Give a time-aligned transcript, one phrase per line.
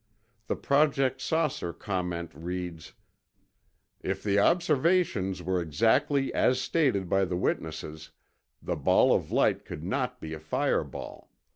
[0.47, 2.93] The Project "Saucer" comment reads:
[4.01, 8.09] "If the observations were exactly as stated by the witnesses,
[8.63, 11.29] the ball of light could not be a fireball.